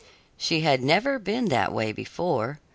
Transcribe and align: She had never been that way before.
She 0.35 0.61
had 0.61 0.81
never 0.81 1.19
been 1.19 1.45
that 1.49 1.71
way 1.71 1.91
before. 1.91 2.59